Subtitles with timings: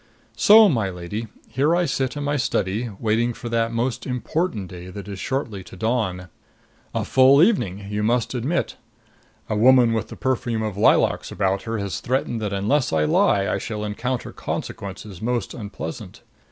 [0.35, 4.87] So, my lady, here I sit in my study, waiting for that most important day
[4.89, 6.27] that is shortly to dawn.
[6.95, 8.77] A full evening, you must admit.
[9.47, 13.47] A woman with the perfume of lilacs about her has threatened that unless I lie
[13.47, 16.23] I shall encounter consequences most unpleasant.